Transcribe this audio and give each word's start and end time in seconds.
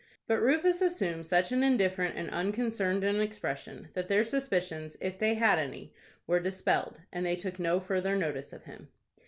But 0.25 0.41
Rufus 0.41 0.81
assumed 0.81 1.27
such 1.27 1.51
an 1.51 1.61
indifferent 1.61 2.15
and 2.17 2.27
unconcerned 2.31 3.03
an 3.03 3.21
expression, 3.21 3.89
that 3.93 4.07
their 4.07 4.23
suspicions, 4.23 4.97
if 4.99 5.19
they 5.19 5.35
had 5.35 5.59
any, 5.59 5.93
were 6.25 6.39
dispelled, 6.39 7.01
and 7.13 7.23
they 7.23 7.35
took 7.35 7.59
no 7.59 7.79
further 7.79 8.15
notice 8.15 8.51
of 8.51 8.63
him. 8.63 8.87